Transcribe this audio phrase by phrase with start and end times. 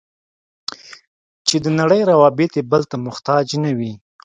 [1.47, 3.93] چې د نړۍ روابط یې بل ته محتاج نه وي.